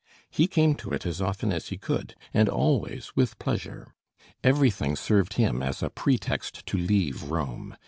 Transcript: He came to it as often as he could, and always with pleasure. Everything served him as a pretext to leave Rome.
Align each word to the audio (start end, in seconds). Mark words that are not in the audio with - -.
He 0.31 0.47
came 0.47 0.73
to 0.77 0.91
it 0.95 1.05
as 1.05 1.21
often 1.21 1.51
as 1.53 1.67
he 1.67 1.77
could, 1.77 2.15
and 2.33 2.49
always 2.49 3.15
with 3.15 3.37
pleasure. 3.37 3.93
Everything 4.43 4.95
served 4.95 5.35
him 5.35 5.61
as 5.61 5.83
a 5.83 5.91
pretext 5.91 6.65
to 6.65 6.75
leave 6.79 7.25
Rome. 7.29 7.77